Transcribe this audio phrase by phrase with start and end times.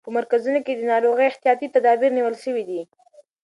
[0.05, 2.81] په مرکزونو کې د ناروغۍ احتیاطي تدابیر نیول شوي دي.